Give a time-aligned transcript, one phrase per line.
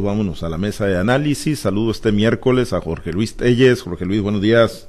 [0.00, 1.58] Vámonos a la mesa de análisis.
[1.58, 3.82] Saludo este miércoles a Jorge Luis Telles.
[3.82, 4.88] Jorge Luis, buenos días.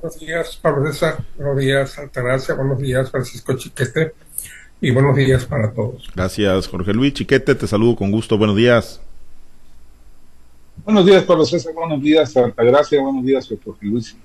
[0.00, 1.22] Buenos días, Pablo César.
[1.36, 2.54] Buenos días, Altagracia.
[2.54, 4.14] Buenos días, Francisco Chiquete.
[4.80, 6.10] Y buenos días para todos.
[6.14, 7.12] Gracias, Jorge Luis.
[7.12, 8.38] Chiquete, te saludo con gusto.
[8.38, 9.02] Buenos días.
[10.82, 11.74] Buenos días, Pablo César.
[11.74, 13.02] Buenos días, Altagracia.
[13.02, 14.16] Buenos días, Jorge Luis.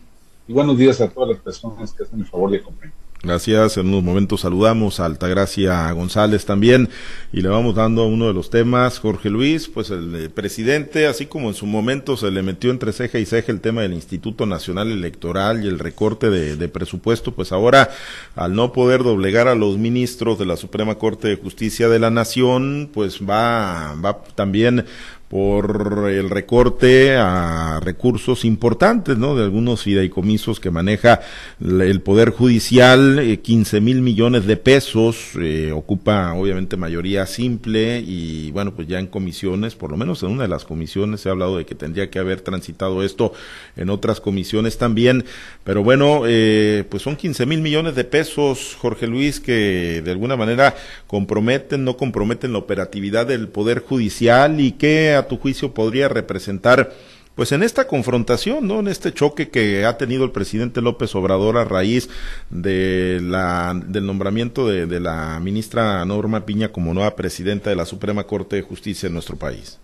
[0.47, 3.04] Y buenos días a todas las personas que hacen el favor de acompañar.
[3.25, 3.77] Gracias.
[3.77, 6.89] En unos momentos saludamos a Altagracia González también
[7.33, 8.99] y le vamos dando a uno de los temas.
[8.99, 13.17] Jorge Luis, pues el presidente, así como en su momento se le metió entre ceja
[13.17, 17.51] y ceja el tema del Instituto Nacional Electoral y el recorte de, de presupuesto, pues
[17.51, 17.89] ahora
[18.35, 22.11] al no poder doblegar a los ministros de la Suprema Corte de Justicia de la
[22.11, 24.85] Nación, pues va, va también
[25.29, 29.35] por el recorte a recursos importantes, ¿no?
[29.35, 31.21] De algunos fideicomisos que maneja
[31.59, 38.51] el Poder Judicial, eh, 15 mil millones de pesos, eh, ocupa obviamente mayoría simple y
[38.51, 41.31] bueno, pues ya en comisiones, por lo menos en una de las comisiones se ha
[41.31, 43.33] hablado de que tendría que haber transitado esto
[43.75, 45.25] en otras comisiones también,
[45.63, 50.37] pero bueno, eh, pues son 15 mil millones de pesos, Jorge Luis, que de alguna
[50.37, 50.75] manera
[51.07, 56.91] comprometen, no comprometen la operatividad del Poder Judicial y que a tu juicio podría representar
[57.35, 58.79] pues en esta confrontación, ¿no?
[58.79, 62.09] En este choque que ha tenido el presidente López Obrador a raíz
[62.49, 68.23] de la, del nombramiento de, la ministra Norma Piña como nueva presidenta de la Suprema
[68.23, 69.77] Corte de Justicia en nuestro país.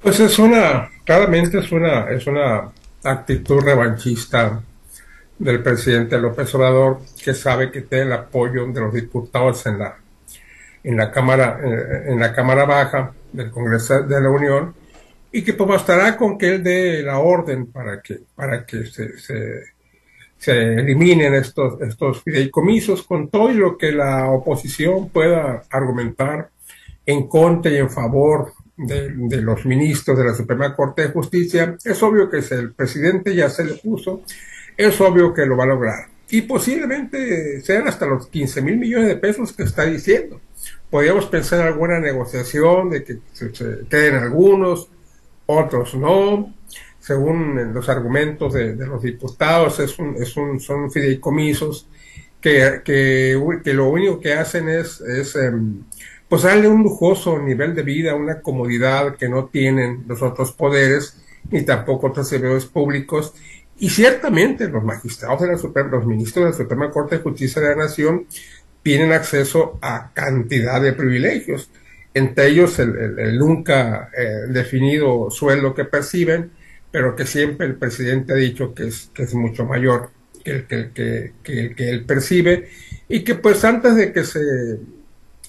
[0.00, 2.70] Pues es una, claramente es una, es una
[3.02, 4.62] actitud revanchista
[5.36, 9.96] del presidente López Obrador que sabe que tiene el apoyo de los diputados en la,
[10.86, 11.58] en la cámara,
[12.06, 14.72] en la cámara baja del Congreso de la Unión
[15.32, 19.18] y que pues bastará con que él dé la orden para que, para que se,
[19.18, 19.64] se,
[20.38, 26.50] se eliminen estos, estos fideicomisos con todo y lo que la oposición pueda argumentar
[27.04, 31.76] en contra y en favor de, de, los ministros de la Suprema Corte de Justicia.
[31.84, 34.22] Es obvio que el presidente ya se le puso,
[34.76, 36.06] es obvio que lo va a lograr.
[36.30, 40.40] Y posiblemente sean hasta los 15 mil millones de pesos que está diciendo
[40.90, 43.52] podríamos pensar en alguna negociación de que se,
[43.88, 44.88] queden algunos,
[45.46, 46.54] otros no.
[47.00, 51.88] Según los argumentos de, los diputados, es un, es un, son fideicomisos
[52.40, 55.52] que, que, lo único que hacen es, es eh,
[56.28, 61.18] pues darle un lujoso nivel de vida, una comodidad que no tienen los otros poderes,
[61.50, 63.34] ni tampoco otros servidores públicos.
[63.78, 67.62] Y ciertamente los magistrados de la Suprema, los ministros de la Suprema Corte de Justicia
[67.62, 68.26] de la Nación,
[68.86, 71.68] tienen acceso a cantidad de privilegios,
[72.14, 76.52] entre ellos el, nunca eh, definido sueldo que perciben,
[76.92, 80.10] pero que siempre el presidente ha dicho que es, mucho mayor
[80.44, 82.68] que el que, que, que, que él percibe,
[83.08, 84.78] y que pues antes de que se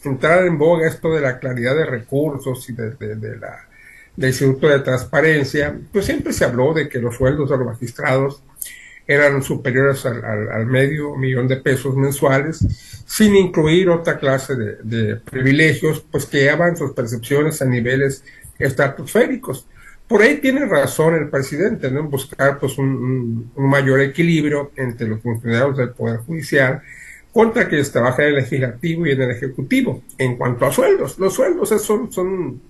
[0.04, 3.68] entrara en boga esto de la claridad de recursos y de, de la,
[4.16, 8.42] del Instituto de Transparencia, pues siempre se habló de que los sueldos de los magistrados
[9.08, 12.60] eran superiores al, al, medio millón de pesos mensuales,
[13.06, 18.24] sin incluir otra clase de, privilegios, pues que llevan sus percepciones a niveles
[18.60, 19.66] estratosféricos.
[20.08, 22.02] Por ahí tiene razón el presidente, ¿no?
[22.02, 26.82] En buscar pues un, mayor equilibrio entre los funcionarios del Poder Judicial
[27.32, 30.04] contra quienes trabajan en el legislativo y en el ejecutivo.
[30.18, 32.62] En cuanto a sueldos, los sueldos son, son,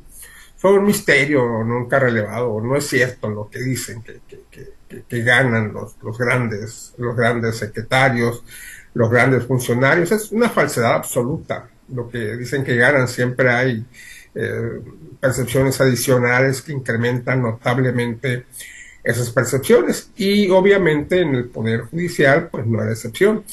[0.56, 5.96] son un misterio nunca relevado, no es cierto lo que dicen que, que ganan los,
[6.02, 8.44] los, grandes, los grandes secretarios,
[8.94, 11.70] los grandes funcionarios, es una falsedad absoluta.
[11.94, 13.86] Lo que dicen que ganan siempre hay
[14.36, 14.81] eh,
[15.20, 18.46] percepciones adicionales que incrementan notablemente
[19.03, 23.44] esas percepciones y obviamente en el poder judicial pues no hay excepción.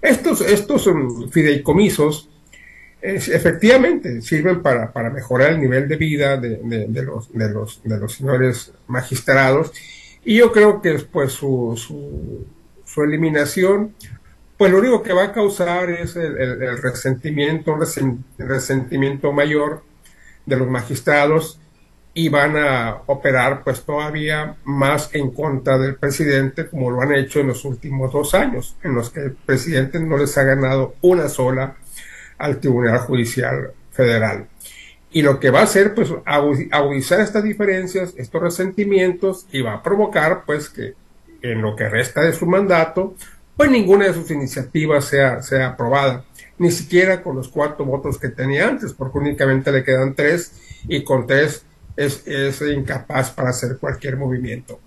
[0.00, 2.28] Estos, estos um, fideicomisos
[3.02, 7.98] efectivamente sirven para, para, mejorar el nivel de vida de, de, los, de, los, de
[7.98, 9.72] los señores magistrados
[10.30, 12.46] y yo creo que después su, su,
[12.84, 13.96] su eliminación,
[14.56, 17.76] pues lo único que va a causar es el, el, resentimiento,
[18.38, 19.82] resentimiento mayor
[20.46, 21.58] de los magistrados
[22.14, 27.40] y van a operar pues todavía más en contra del presidente como lo han hecho
[27.40, 31.28] en los últimos dos años, en los que el presidente no les ha ganado una
[31.28, 31.74] sola
[32.38, 34.46] al Tribunal Judicial Federal.
[35.12, 39.82] Y lo que va a hacer, pues, agudizar estas diferencias, estos resentimientos, y va a
[39.82, 40.94] provocar, pues, que
[41.42, 43.14] en lo que resta de su mandato,
[43.56, 46.24] pues ninguna de sus iniciativas sea, sea aprobada,
[46.58, 50.52] ni siquiera con los cuatro votos que tenía antes, porque únicamente le quedan tres,
[50.88, 51.64] y con tres
[51.96, 54.80] es, es incapaz para hacer cualquier movimiento.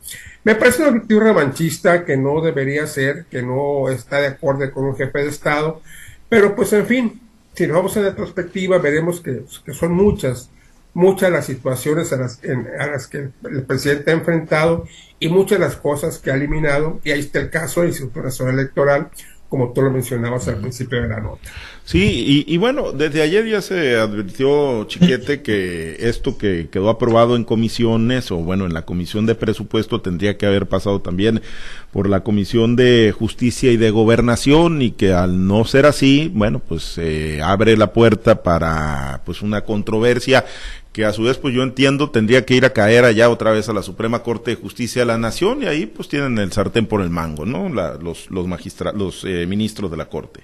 [0.44, 4.86] Me parece una actitud revanchista que no debería ser, que no está de acuerdo con
[4.86, 5.82] un jefe de Estado,
[6.30, 7.22] pero pues en fin,
[7.54, 10.50] si nos vamos en retrospectiva, veremos que, que, son muchas
[10.94, 12.40] muchas las situaciones a las,
[12.80, 14.86] a las, que el presidente ha enfrentado
[15.20, 17.00] y muchas las cosas que ha eliminado.
[17.04, 19.10] Y ahí está el caso del Instituto Nacional Electoral,
[19.54, 21.48] como tú lo mencionabas al principio de la nota.
[21.86, 27.44] Sí, y, bueno, desde ayer ya se advirtió, Chiquete, que esto que quedó aprobado en
[27.44, 31.44] comisiones, o bueno, en la comisión de presupuesto, tendría que haber pasado también
[31.92, 36.58] por la comisión de justicia y de gobernación, y que al no ser así, bueno,
[36.58, 40.46] pues se abre la puerta para pues una controversia
[40.94, 43.68] que a su vez, pues yo entiendo, tendría que ir a caer allá otra vez
[43.68, 46.86] a la Suprema Corte de Justicia de la Nación y ahí pues tienen el sartén
[46.86, 47.68] por el mango, ¿no?
[47.68, 50.44] los los magistrados, los eh, ministros de la Corte.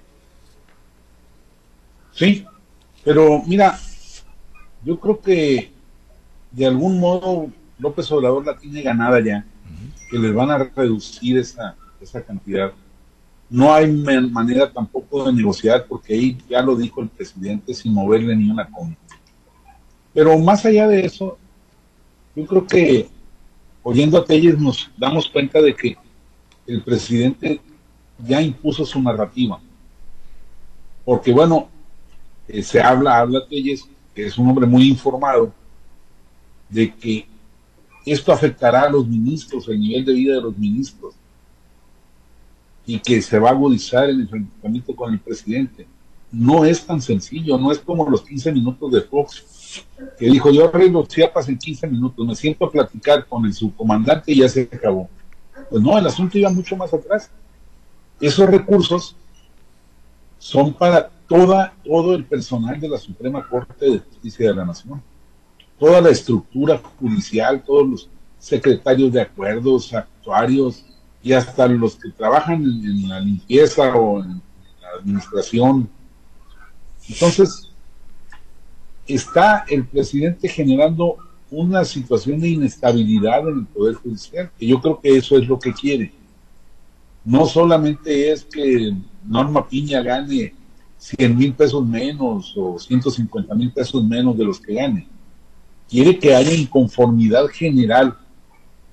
[2.13, 2.43] Sí,
[3.05, 3.79] pero mira,
[4.83, 5.71] yo creo que
[6.51, 9.45] de algún modo López Obrador la tiene ganada ya,
[10.09, 12.73] que les van a reducir esa, esa cantidad.
[13.51, 18.35] No hay manera tampoco de negociar porque ahí ya lo dijo el presidente sin moverle
[18.35, 18.95] ni una coma
[20.19, 21.37] pero más allá de eso,
[22.35, 23.07] yo creo que
[23.81, 25.95] oyendo a Telles nos damos cuenta de que
[26.67, 27.61] el presidente
[28.27, 29.61] ya impuso su narrativa.
[31.05, 31.69] Porque bueno,
[32.49, 35.53] eh, se habla, habla Telles, que es un hombre muy informado,
[36.67, 37.25] de que
[38.05, 41.15] esto afectará a los ministros, el nivel de vida de los ministros,
[42.85, 45.87] y que se va a agudizar el enfrentamiento con el presidente.
[46.31, 49.45] No es tan sencillo, no es como los 15 minutos de Fox
[50.17, 54.31] que dijo, yo arreglo Chiapas en 15 minutos, me siento a platicar con el subcomandante
[54.31, 55.09] y ya se acabó.
[55.69, 57.29] Pues no, el asunto iba mucho más atrás.
[58.19, 59.15] Esos recursos
[60.37, 65.01] son para toda, todo el personal de la Suprema Corte de Justicia de la Nación,
[65.77, 68.09] toda la estructura judicial, todos los
[68.39, 70.85] secretarios de acuerdos, actuarios
[71.21, 74.41] y hasta los que trabajan en, en la limpieza o en
[74.81, 75.89] la administración.
[77.07, 77.69] Entonces,
[79.07, 81.17] está el presidente generando
[81.51, 85.59] una situación de inestabilidad en el Poder Judicial, que yo creo que eso es lo
[85.59, 86.11] que quiere.
[87.25, 88.93] No solamente es que
[89.25, 90.53] Norma Piña gane
[90.97, 95.07] 100 mil pesos menos o 150 mil pesos menos de los que gane.
[95.89, 98.15] Quiere que haya inconformidad general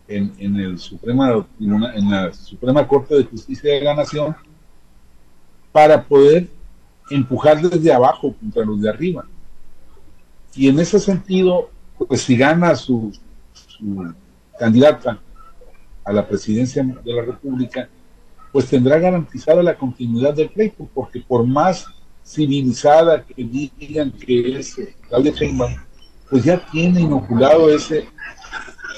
[0.09, 4.35] en, en, el Suprema, en la Suprema Corte de Justicia de la Nación
[5.73, 6.49] para poder
[7.11, 9.27] empujar desde abajo contra los de arriba.
[10.55, 13.13] Y en ese sentido, pues si gana su,
[14.59, 15.21] candidata
[16.05, 17.89] a la presidencia de la República,
[18.53, 21.87] pues tendrá garantizada la continuidad del pleito, porque por más
[22.25, 24.77] civilizada que digan que es
[25.09, 25.75] Claudia Sheinbaum,
[26.31, 28.09] pues ya tiene inoculado ese,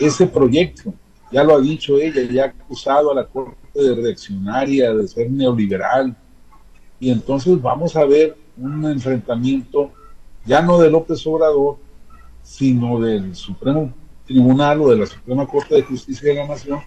[0.01, 0.95] ese proyecto.
[1.31, 5.31] Ya lo ha dicho ella, ya ha acusado a la Corte de reaccionaria, de ser
[5.31, 6.17] neoliberal.
[7.01, 9.93] Y entonces vamos a ver un enfrentamiento
[10.45, 11.77] ya no de López Obrador,
[12.43, 13.93] sino del Supremo
[14.27, 16.81] Tribunal o de la Suprema Corte de Justicia de la Nación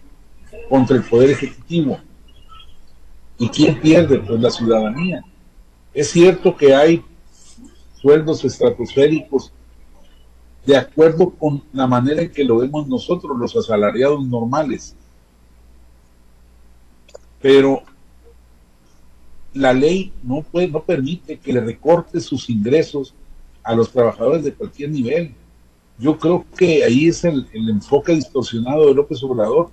[0.69, 1.99] contra el Poder Ejecutivo.
[3.37, 4.19] ¿Y quién pierde?
[4.19, 5.23] Pues la ciudadanía.
[5.93, 7.03] Es cierto que hay
[7.99, 9.51] sueldos estratosféricos
[10.65, 14.95] de acuerdo con la manera en que lo vemos nosotros, los asalariados normales.
[17.41, 17.81] Pero
[19.53, 23.13] la ley no, puede, no permite que le recorte sus ingresos
[23.63, 25.33] a los trabajadores de cualquier nivel.
[25.97, 29.69] Yo creo que ahí es el, enfoque distorsionado de López Obrador.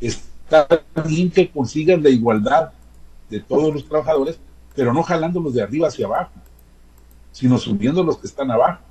[0.00, 0.68] Está
[1.06, 2.72] bien que consigan la igualdad
[3.30, 4.38] de todos los trabajadores,
[4.74, 6.32] pero no jalándolos de arriba hacia abajo,
[7.32, 8.82] sino subiendo los que están abajo.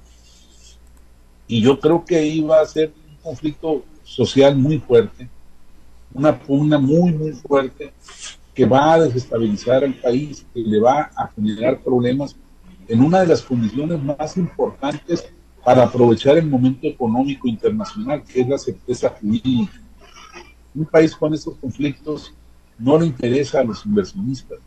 [1.47, 5.29] Y yo creo que ahí va a ser un conflicto social muy fuerte,
[6.13, 7.93] una pugna muy, muy fuerte,
[8.53, 12.35] que va a desestabilizar al país, que le va a generar problemas
[12.87, 15.25] en una de las condiciones más importantes
[15.63, 19.81] para aprovechar el momento económico internacional, que es la certeza jurídica.
[20.75, 22.33] Un país con estos conflictos
[22.77, 24.59] no le interesa a los inversionistas.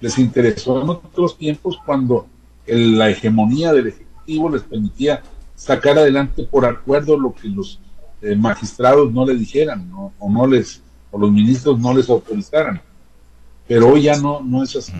[0.00, 2.26] Les interesó en otros tiempos cuando
[2.66, 5.22] la hegemonía del Ejecutivo les permitía
[5.54, 7.80] sacar adelante por acuerdo lo que los
[8.20, 10.82] eh, magistrados no le dijeran o no les
[11.14, 12.82] o los ministros no les autorizaran.
[13.68, 14.92] Pero hoy ya no, no es así.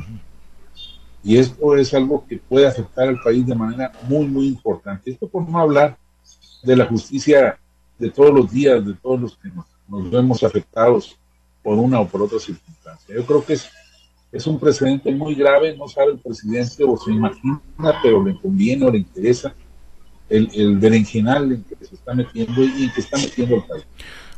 [1.25, 5.11] Y esto es algo que puede afectar al país de manera muy, muy importante.
[5.11, 5.99] Esto por no hablar
[6.63, 7.59] de la justicia
[7.99, 9.49] de todos los días, de todos los que
[9.89, 11.19] nos, vemos afectados
[11.65, 13.17] por una o por otra circunstancia.
[13.17, 13.69] Yo creo que es,
[14.31, 17.61] es un precedente muy grave, no sabe el presidente o se imagina,
[18.03, 19.53] pero le conviene o le interesa
[20.29, 23.85] el, el berenjenal en que se está metiendo y en que está metiendo el país.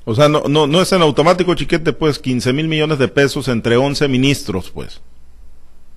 [0.09, 3.49] O sea, no, no, no es en automático, chiquete, pues 15 mil millones de pesos
[3.49, 5.01] entre 11 ministros, pues.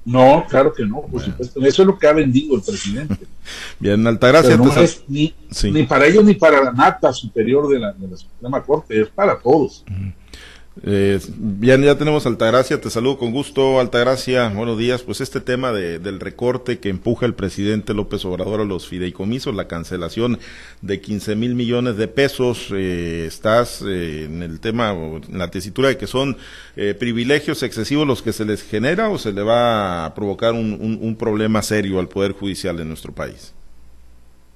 [0.03, 1.63] No, claro que no, por supuesto.
[1.63, 3.27] Eso es lo que ha vendido el presidente.
[3.79, 4.57] Bien, Altagracia.
[4.57, 5.35] no es ni,
[5.71, 9.09] ni, para ellos ni para la nata superior de la, de la Suprema Corte, es
[9.09, 9.85] para todos.
[10.83, 15.01] Eh, bien, ya tenemos Altagracia, te saludo con gusto, Altagracia, buenos días.
[15.01, 19.53] Pues este tema de, del recorte que empuja el presidente López Obrador a los fideicomisos,
[19.53, 20.39] la cancelación
[20.81, 25.89] de 15 mil millones de pesos, eh, estás eh, en el tema, en la tesitura
[25.89, 26.37] de que son
[26.77, 30.73] eh, privilegios excesivos los que se les genera o se le va a provocar un,
[30.79, 33.53] un, un problema serio al Poder Judicial de nuestro país.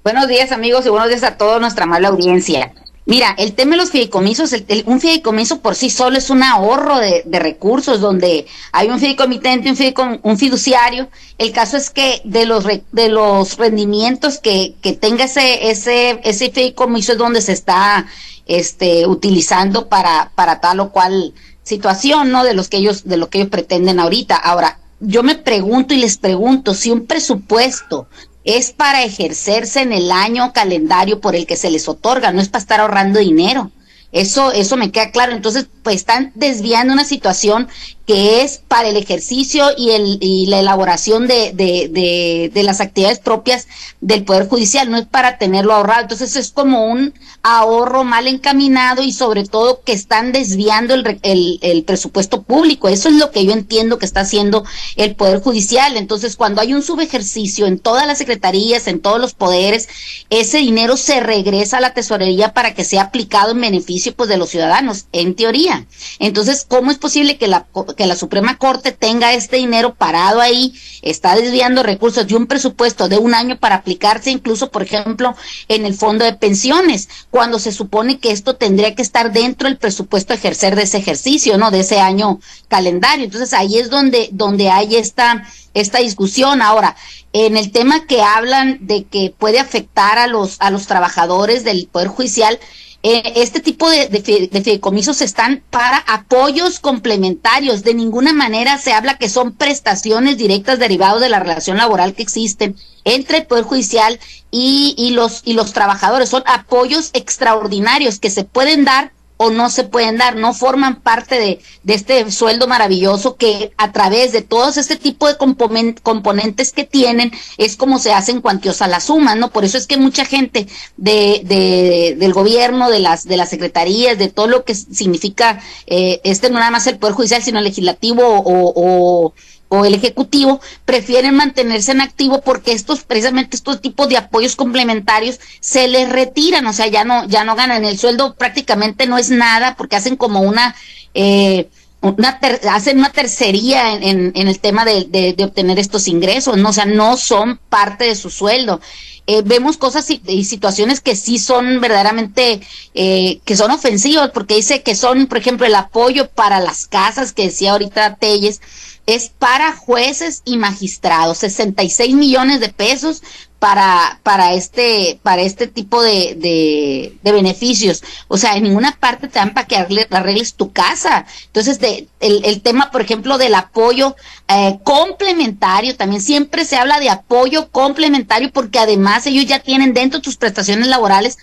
[0.03, 2.73] Buenos días amigos y buenos días a toda nuestra mala audiencia.
[3.05, 4.55] Mira, el tema de los fideicomisos,
[4.85, 10.19] un fideicomiso por sí solo es un ahorro de, recursos donde hay un fideicomitente, un,
[10.23, 11.09] un, fiduciario.
[11.37, 16.49] El caso es que de los de los rendimientos que, que tenga ese ese ese
[16.49, 18.05] fideicomiso es donde se está
[18.45, 21.33] este utilizando para para tal o cual
[21.63, 22.45] situación, ¿no?
[22.45, 24.37] De los que ellos de lo que ellos pretenden ahorita.
[24.37, 28.07] Ahora, yo me pregunto y les pregunto si un presupuesto
[28.43, 32.49] es para ejercerse en el año calendario por el que se les otorga, no es
[32.49, 33.71] para estar ahorrando dinero.
[34.11, 35.33] Eso, eso me queda claro.
[35.33, 37.67] Entonces, pues están desviando una situación
[38.05, 43.67] que es para el ejercicio y, el, y la elaboración de, las actividades propias
[44.01, 46.01] del Poder Judicial, no es para tenerlo ahorrado.
[46.01, 51.59] Entonces es como un ahorro mal encaminado y sobre todo que están desviando el, el,
[51.61, 52.89] el presupuesto público.
[52.89, 54.65] Eso es lo que yo entiendo que está haciendo
[54.97, 55.95] el Poder Judicial.
[55.95, 59.87] Entonces cuando hay un subejercicio en todas las secretarías, en todos los poderes,
[60.29, 64.37] ese dinero se regresa a la tesorería para que sea aplicado en beneficio pues, de
[64.37, 65.85] los ciudadanos, en teoría.
[66.19, 70.73] Entonces, ¿cómo es posible que la que la Suprema Corte tenga este dinero parado ahí,
[71.01, 75.35] está desviando recursos de un presupuesto de un año para aplicarse incluso, por ejemplo,
[75.67, 79.77] en el fondo de pensiones, cuando se supone que esto tendría que estar dentro del
[79.77, 81.71] presupuesto ejercer de ese ejercicio, ¿no?
[81.71, 83.25] De ese año calendario.
[83.25, 86.61] Entonces ahí es donde, donde hay esta, esta discusión.
[86.61, 86.95] Ahora,
[87.33, 91.87] en el tema que hablan de que puede afectar a los, a los trabajadores del
[91.91, 92.59] Poder Judicial,
[93.05, 97.83] eh, este tipo de, fideicomisos están para apoyos complementarios.
[97.83, 102.23] De ninguna manera se habla que son prestaciones directas derivadas de la relación laboral que
[102.23, 104.19] existen entre el Poder Judicial
[104.51, 106.29] y, y, los, y los trabajadores.
[106.29, 111.35] Son apoyos extraordinarios que se pueden dar o no se pueden dar, no forman parte
[111.35, 116.83] de, de, este sueldo maravilloso que a través de todos este tipo de componentes que
[116.83, 119.49] tienen es como se hacen cuantiosa la suma, ¿no?
[119.49, 124.17] Por eso es que mucha gente de, de, del gobierno, de las, de las secretarías,
[124.17, 127.65] de todo lo que significa eh, este no nada más el Poder Judicial, sino el
[127.65, 129.33] legislativo o, o
[129.73, 135.39] o el Ejecutivo prefieren mantenerse en activo porque estos, precisamente estos tipos de apoyos complementarios
[135.61, 137.83] se les retiran, o sea, ya no, ya no ganan.
[137.83, 140.75] El sueldo prácticamente no es nada porque hacen como una,
[141.15, 141.69] eh,
[142.01, 142.39] una
[142.69, 146.69] hacen una tercería en, en, el tema de, de, obtener estos ingresos, ¿no?
[146.69, 148.79] O sea, no son parte de su sueldo.
[149.25, 152.61] Eh, vemos cosas y, situaciones que sí son verdaderamente,
[152.93, 157.31] eh, que son ofensivas, porque dice que son, por ejemplo, el apoyo para las casas,
[157.31, 158.61] que decía ahorita Telles,
[159.05, 163.21] es para jueces y magistrados, 66 millones de pesos
[163.63, 168.03] para, para este, para este tipo de, de, beneficios.
[168.27, 171.25] O sea, en ninguna parte te dan para que arregles tu casa.
[171.45, 174.17] Entonces, el, el tema, por ejemplo, del apoyo
[174.49, 180.19] eh, complementario, también siempre se habla de apoyo complementario porque además ellos ya tienen dentro
[180.19, 181.37] de tus prestaciones laborales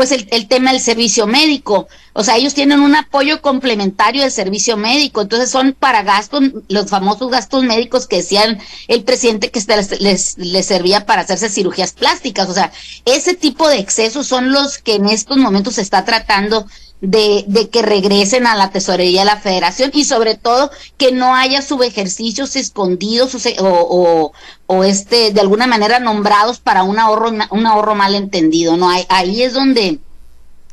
[0.00, 1.86] pues el, el, tema del servicio médico.
[2.14, 5.20] O sea, ellos tienen un apoyo complementario del servicio médico.
[5.20, 10.38] Entonces son para gastos, los famosos gastos médicos que decían el presidente que les, les,
[10.38, 12.48] les servía para hacerse cirugías plásticas.
[12.48, 12.72] O sea,
[13.04, 16.66] ese tipo de excesos son los que en estos momentos se está tratando
[17.00, 21.34] de, de, que regresen a la tesorería de la federación y sobre todo que no
[21.34, 24.32] haya subejercicios escondidos o, o,
[24.66, 29.42] o, este de alguna manera nombrados para un ahorro un ahorro mal entendido no ahí
[29.42, 29.98] es donde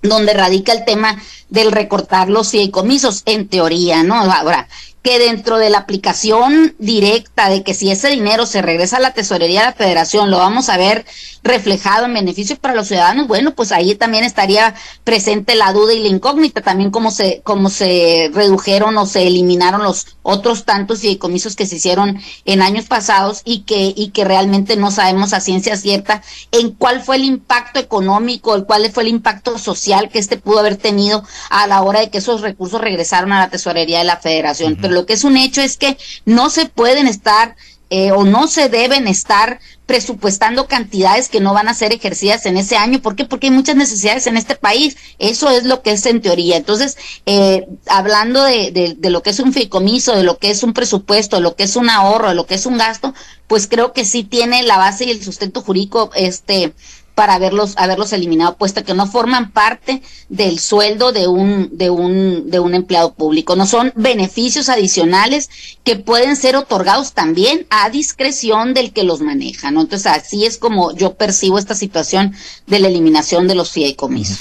[0.01, 4.67] donde radica el tema del recortar los fideicomisos en teoría no ahora
[5.08, 9.14] que dentro de la aplicación directa de que si ese dinero se regresa a la
[9.14, 11.06] tesorería de la federación, lo vamos a ver
[11.44, 16.02] reflejado en beneficios para los ciudadanos, bueno, pues ahí también estaría presente la duda y
[16.04, 21.56] la incógnita, también cómo se, cómo se redujeron o se eliminaron los otros tantos fideicomisos
[21.56, 25.78] que se hicieron en años pasados y que, y que realmente no sabemos a ciencia
[25.78, 26.22] cierta
[26.52, 30.60] en cuál fue el impacto económico, el cuál fue el impacto social que este pudo
[30.60, 34.18] haber tenido a la hora de que esos recursos regresaron a la tesorería de la
[34.18, 34.78] federación.
[34.82, 37.56] Pero lo que es un hecho es que no se pueden estar
[37.89, 42.58] eh, o no se deben estar presupuestando cantidades que no van a ser ejercidas en
[42.58, 43.01] ese año.
[43.01, 43.24] ¿Por qué?
[43.24, 44.98] Porque hay muchas necesidades en este país.
[45.20, 46.58] Eso es lo que es en teoría.
[46.58, 50.63] Entonces, eh, hablando de, de, de, lo que es un fideicomiso, de lo que es
[50.63, 53.13] un presupuesto, de lo que es un ahorro, de lo que es un gasto,
[53.48, 56.74] pues creo que sí tiene la base y el sustento jurídico este
[57.17, 62.51] para haberlos, haberlos eliminado, puesto que no forman parte del sueldo de un, de un,
[62.51, 63.55] de un empleado público.
[63.55, 65.50] No son beneficios adicionales
[65.83, 69.81] que pueden ser otorgados también a discreción del que los maneja, ¿no?
[69.81, 72.36] Entonces, así es como yo percibo esta situación
[72.67, 74.38] de la eliminación de los fideicomisos.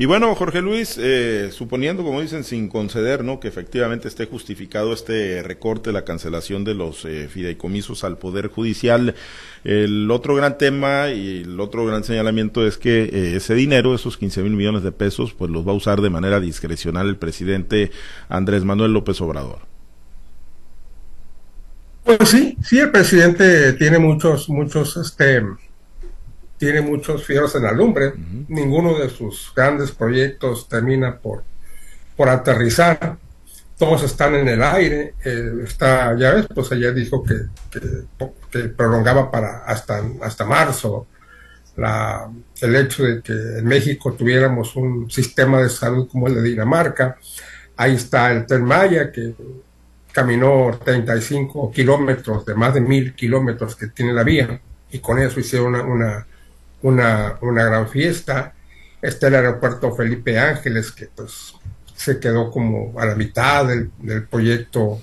[0.00, 3.38] Y bueno, Jorge Luis, eh, suponiendo, como dicen, sin conceder, ¿no?
[3.38, 9.14] Que efectivamente esté justificado este recorte, la cancelación de los eh, fideicomisos al Poder Judicial,
[9.62, 14.16] el otro gran tema y el otro gran señalamiento es que eh, ese dinero, esos
[14.16, 17.90] 15 mil millones de pesos, pues los va a usar de manera discrecional el presidente
[18.30, 19.58] Andrés Manuel López Obrador.
[22.04, 25.42] Pues sí, sí, el presidente tiene muchos, muchos, este,
[26.60, 28.12] tiene muchos fieros en la lumbre.
[28.48, 31.42] Ninguno de sus grandes proyectos termina por,
[32.14, 33.16] por aterrizar.
[33.78, 35.14] Todos están en el aire.
[35.24, 41.06] Eh, está, ya ves, pues ayer dijo que, que, prolongaba para hasta, hasta marzo
[41.76, 46.42] la, el hecho de que en México tuviéramos un sistema de salud como el de
[46.42, 47.16] Dinamarca.
[47.74, 49.34] Ahí está el Tren Maya, que
[50.12, 55.40] caminó 35 kilómetros de más de mil kilómetros que tiene la vía, y con eso
[55.40, 56.26] hicieron una una,
[56.82, 58.54] una gran fiesta.
[59.02, 61.54] Está el aeropuerto Felipe Ángeles, que pues
[61.94, 65.00] se quedó como a la mitad del, del proyecto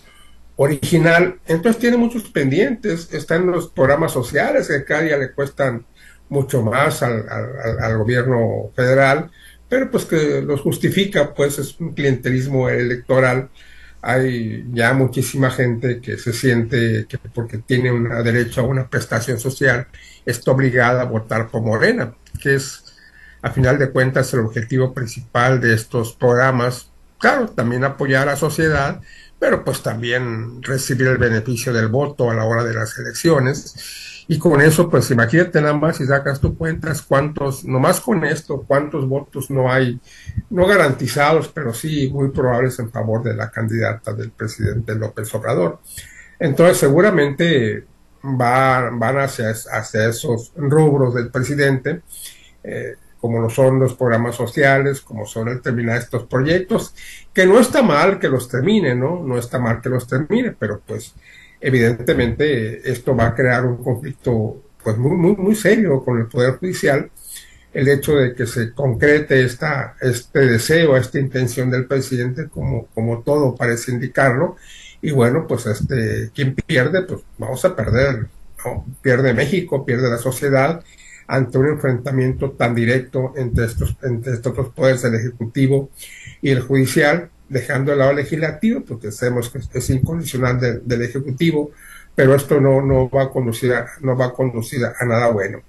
[0.56, 1.40] original.
[1.48, 3.14] Entonces tiene muchos pendientes.
[3.14, 5.86] Están los programas sociales que cada día le cuestan
[6.30, 9.32] mucho más al, al, al, gobierno federal,
[9.70, 13.50] pero pues que los justifica, pues es un clientelismo electoral.
[14.10, 19.38] Hay ya muchísima gente que se siente que porque tiene un derecho a una prestación
[19.38, 19.88] social
[20.26, 22.86] está obligada a votar por Morena, que es,
[23.42, 26.90] a final de cuentas, el objetivo principal de estos programas.
[27.18, 29.02] Claro, también apoyar a la sociedad,
[29.40, 34.07] pero pues también recibir el beneficio del voto a la hora de las elecciones.
[34.30, 38.66] Y con eso, pues imagínate nada más si sacas tu cuentas cuántos, nomás con esto,
[38.68, 40.02] cuántos votos no hay,
[40.50, 45.80] no garantizados, pero sí muy probables en favor de la candidata del presidente López Obrador.
[46.40, 47.86] Entonces, seguramente
[48.24, 52.02] va, van hacia, hacia esos rubros del presidente,
[52.64, 56.94] eh, como lo son los programas sociales, como son el terminar estos proyectos,
[57.34, 59.24] que no está mal que los termine, ¿no?
[59.24, 61.16] No está mal que los termine, pero pues
[61.60, 66.56] evidentemente esto va a crear un conflicto pues muy, muy, muy serio con el Poder
[66.58, 67.10] Judicial,
[67.74, 73.22] el hecho de que se concrete esta, este deseo, esta intención del presidente, como, como
[73.22, 74.56] todo parece indicarlo,
[75.02, 78.28] y bueno, pues este, quien pierde, pues vamos a perder,
[79.02, 80.84] pierde México, pierde la sociedad
[81.28, 85.90] ante un enfrentamiento tan directo entre estos, entre estos dos poderes, el Ejecutivo
[86.42, 91.72] y el Judicial, dejando de lado el legislativo, porque sabemos que es incondicional del Ejecutivo,
[92.16, 95.62] pero esto no, no va a conducir a, no va a conducir a nada bueno.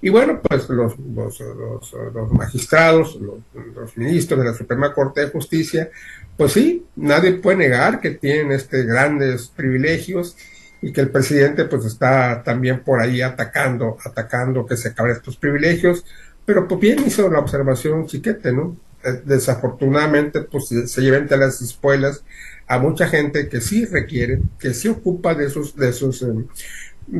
[0.00, 5.30] Y bueno, pues los, los, los, los magistrados, los, ministros de la Suprema Corte de
[5.30, 5.90] Justicia,
[6.36, 10.36] pues sí, nadie puede negar que tienen este grandes privilegios
[10.82, 15.36] y que el presidente pues está también por ahí atacando, atacando que se acaben estos
[15.36, 16.04] privilegios,
[16.44, 18.76] pero pues bien hizo la observación chiquete, ¿no?
[19.06, 22.24] Eh, desafortunadamente pues se lleva entre las espuelas
[22.66, 26.26] a mucha gente que sí requiere, que sí ocupa de esos, de esos eh,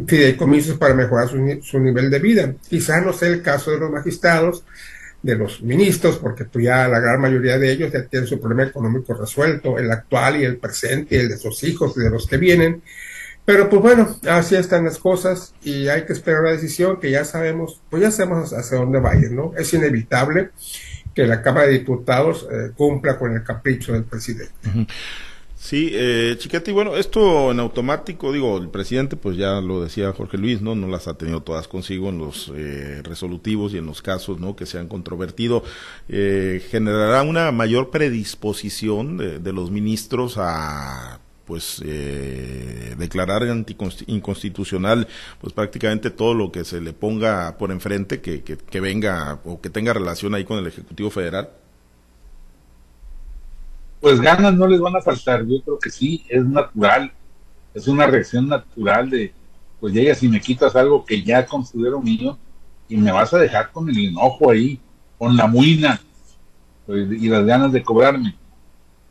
[0.06, 2.54] fideicomisos para mejorar su, su, nivel de vida.
[2.68, 4.64] Quizá no sea el caso de los magistrados,
[5.22, 8.64] de los ministros, porque tú ya la gran mayoría de ellos ya tienen su problema
[8.64, 12.26] económico resuelto, el actual y el presente, y el de sus hijos y de los
[12.26, 12.82] que vienen.
[13.44, 17.24] Pero pues bueno, así están las cosas y hay que esperar la decisión que ya
[17.24, 19.52] sabemos, pues ya sabemos hacia dónde va a ir, ¿no?
[19.56, 20.50] Es inevitable
[21.16, 24.52] que la Cámara de Diputados eh, cumpla con el capricho del presidente.
[25.56, 26.36] Sí, eh,
[26.74, 30.74] bueno, esto en automático, digo, el presidente, pues ya lo decía Jorge Luis, ¿no?
[30.74, 34.54] No las ha tenido todas consigo en los eh, resolutivos y en los casos, ¿no?
[34.54, 35.64] Que se han controvertido.
[36.10, 43.42] Eh, generará una mayor predisposición de, de los ministros a pues eh, declarar
[44.06, 45.06] inconstitucional
[45.40, 49.70] pues prácticamente todo lo que se le ponga por enfrente que, que, venga o que
[49.70, 51.50] tenga relación ahí con el Ejecutivo Federal?
[54.00, 57.12] Pues ganas no les van a faltar, yo creo que sí, es natural,
[57.72, 59.32] es una reacción natural de,
[59.80, 62.36] pues llegas y me quitas algo que ya considero mío
[62.88, 64.80] y me vas a dejar con el enojo ahí,
[65.18, 66.00] con la muina
[66.86, 68.34] pues, y las ganas de cobrarme.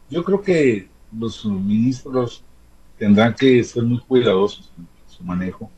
[0.09, 2.43] Yo creo que los ministros
[2.97, 5.69] tendrán que ser muy cuidadosos en su manejo.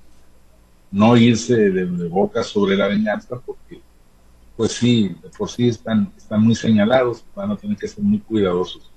[0.89, 3.81] no irse de, boca sobre la venganza, porque
[4.55, 8.89] pues sí, por sí están, están muy señalados, van a tener que ser muy cuidadosos.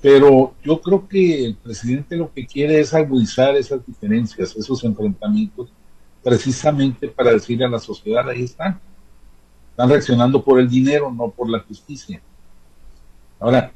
[0.00, 5.70] Pero yo creo que el presidente lo que quiere es agudizar esas diferencias, esos enfrentamientos,
[6.22, 8.78] precisamente para decirle a la sociedad, ahí están.
[9.70, 12.20] Están reaccionando por el dinero, no por la justicia.
[13.40, 13.72] Ahora,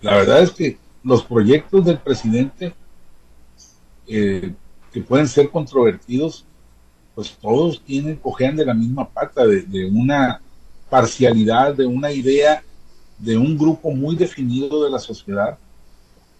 [0.00, 2.74] la verdad es que los proyectos del presidente
[4.06, 4.52] eh,
[4.92, 6.44] que pueden ser controvertidos,
[7.14, 10.40] pues todos tienen, cojean de la misma pata, de, una
[10.88, 12.62] parcialidad, de una idea
[13.18, 15.58] de un grupo muy definido de la sociedad,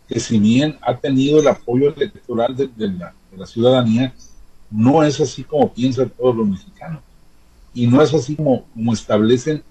[0.09, 4.14] que si bien ha tenido el apoyo electoral de, la, ciudadanía,
[4.70, 7.03] no es así como piensan todos los mexicanos.
[7.73, 9.62] Y no es así como, como establecen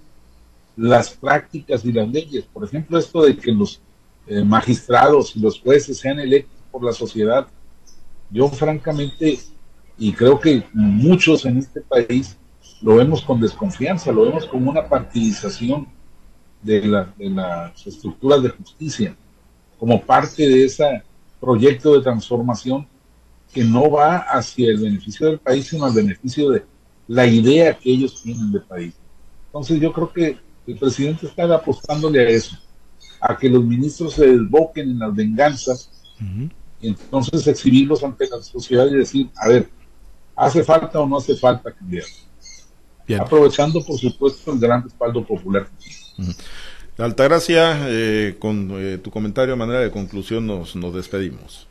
[0.77, 2.45] las prácticas y las leyes.
[2.45, 3.81] Por ejemplo, esto de que los
[4.29, 7.47] eh, magistrados y los jueces sean electos por la sociedad,
[8.29, 9.39] yo francamente,
[9.97, 12.37] y creo que muchos en este país
[12.83, 15.87] lo vemos con desconfianza, lo vemos como una partidización
[16.61, 16.81] de,
[17.17, 19.15] las estructuras de justicia,
[19.79, 21.03] como parte de ese
[21.39, 22.87] proyecto de transformación
[23.51, 26.63] que no va hacia el beneficio del país, sino al beneficio de
[27.07, 28.93] la idea que ellos tienen del país.
[29.47, 30.37] Entonces yo creo que
[30.67, 32.55] el presidente está apostándole a eso,
[33.21, 35.89] a que los ministros se desboquen en las venganzas
[36.81, 39.69] y entonces exhibirlos ante la sociedad y decir, a ver,
[40.35, 42.05] ¿hace falta o no hace falta cambiar?
[43.19, 45.67] Aprovechando, por supuesto, el gran respaldo popular.
[46.97, 51.67] Altagracia, eh, con eh, tu comentario a manera de conclusión nos, nos despedimos.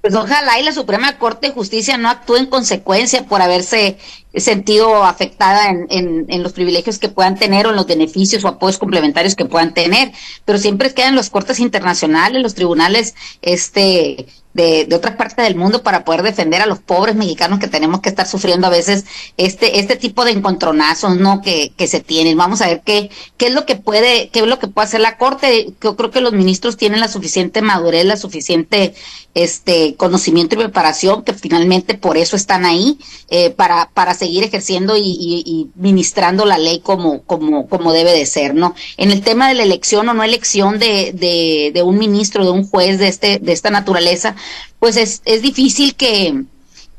[0.00, 3.98] Pues ojalá y la Suprema Corte de Justicia no actúe en consecuencia por haberse
[4.36, 5.86] sentido afectada en,
[6.28, 9.74] en, los privilegios que puedan tener o en los beneficios o apoyos complementarios que puedan
[9.74, 10.12] tener.
[10.44, 15.82] Pero siempre quedan los cortes internacionales, los tribunales este, de, de otras partes del mundo
[15.82, 19.04] para poder defender a los pobres mexicanos que tenemos que estar sufriendo a veces
[19.36, 21.42] este, este tipo de encontronazos, ¿no?
[21.42, 22.38] Que, que se tienen.
[22.38, 25.00] Vamos a ver qué, qué es lo que puede, qué es lo que puede hacer
[25.00, 25.74] la Corte.
[25.82, 28.94] Yo creo que los ministros tienen la suficiente madurez, la suficiente,
[29.34, 32.98] este, conocimiento y preparación que finalmente por eso están ahí,
[33.30, 38.54] eh, para, para seguir ejerciendo y, ministrando la ley como, como, como debe de ser,
[38.54, 38.74] ¿no?
[38.96, 41.12] En el tema de la elección o no elección de,
[41.74, 44.34] de, un ministro, de un juez de este, de esta naturaleza,
[44.78, 46.44] pues es, es difícil que,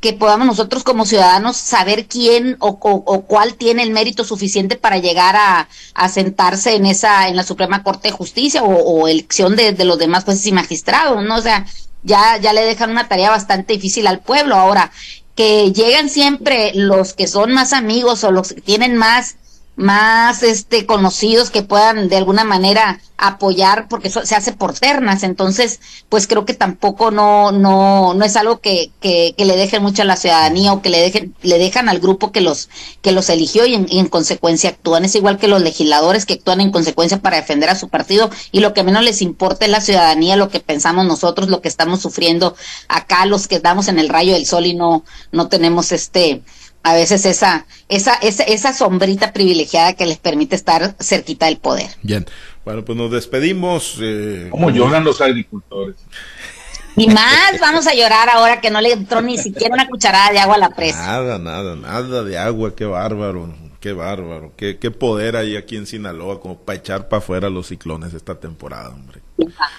[0.00, 4.98] que podamos nosotros como ciudadanos saber quién o, o, cuál tiene el mérito suficiente para
[4.98, 9.56] llegar a, a, sentarse en esa en la Suprema Corte de Justicia o, o elección
[9.56, 11.36] de, de, los demás jueces y magistrados, ¿no?
[11.36, 11.66] O sea,
[12.04, 14.54] ya, ya le dejan una tarea bastante difícil al pueblo.
[14.54, 14.92] Ahora,
[15.36, 19.36] que llegan siempre los que son más amigos o los que tienen más
[19.76, 25.22] más este conocidos que puedan de alguna manera apoyar porque se hace por ternas.
[25.22, 29.82] Entonces pues creo que tampoco no no no es algo que, que, que, le dejen
[29.82, 32.68] mucho a la ciudadanía o que le dejen le dejan al grupo que los
[33.02, 35.04] que los eligió y en, y en, consecuencia actúan.
[35.04, 38.60] Es igual que los legisladores que actúan en consecuencia para defender a su partido y
[38.60, 42.00] lo que menos les importa es la ciudadanía lo que pensamos nosotros lo que estamos
[42.00, 42.56] sufriendo
[42.88, 46.42] acá los que estamos en el rayo del sol y no no tenemos este
[46.86, 51.88] a veces esa, esa, esa, esa sombrita privilegiada que les permite estar cerquita del poder.
[52.02, 52.24] Bien,
[52.64, 53.98] bueno, pues nos despedimos.
[54.00, 55.96] Eh, ¿Cómo lloran los agricultores?
[56.94, 60.38] Y más vamos a llorar ahora que no le entró ni siquiera una cucharada de
[60.38, 61.04] agua a la presa.
[61.04, 65.86] Nada, nada, nada de agua, qué bárbaro, qué bárbaro, qué, qué poder hay aquí en
[65.86, 69.22] Sinaloa como para echar para afuera los ciclones esta temporada, hombre.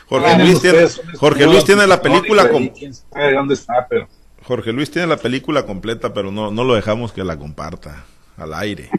[0.07, 2.67] Jorge Luis tiene, Jorge Luis tiene la película con...
[2.67, 4.09] ¿Quién sabe dónde está, pero...
[4.47, 8.05] Jorge Luis tiene la película completa, pero no, no lo dejamos que la comparta
[8.37, 8.89] al aire.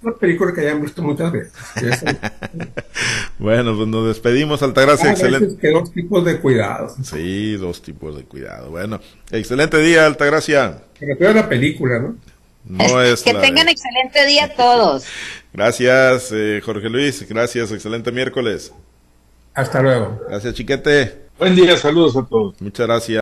[0.00, 1.52] Una película que hayan visto muchas veces.
[3.38, 5.56] bueno, pues nos despedimos, Altagracia, excelente.
[5.60, 6.94] Que dos tipos de cuidado.
[7.02, 8.70] Sí, dos tipos de cuidado.
[8.70, 8.98] Bueno,
[9.30, 10.84] excelente día, Altagracia.
[11.00, 12.16] Vean la película, ¿no?
[12.64, 15.04] No es que tengan excelente día todos.
[15.52, 17.28] Gracias, eh, Jorge Luis.
[17.28, 18.72] Gracias, excelente miércoles.
[19.52, 20.20] Hasta luego.
[20.28, 21.28] Gracias, Chiquete.
[21.38, 22.60] Buen día, saludos a todos.
[22.60, 23.16] Muchas gracias.